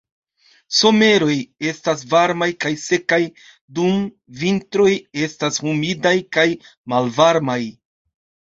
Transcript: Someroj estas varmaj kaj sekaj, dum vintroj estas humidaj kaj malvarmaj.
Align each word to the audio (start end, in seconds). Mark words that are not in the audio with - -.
Someroj 0.75 1.33
estas 1.71 2.01
varmaj 2.13 2.47
kaj 2.65 2.71
sekaj, 2.85 3.21
dum 3.81 3.99
vintroj 4.41 4.89
estas 5.29 5.63
humidaj 5.67 6.17
kaj 6.39 6.47
malvarmaj. 6.95 7.61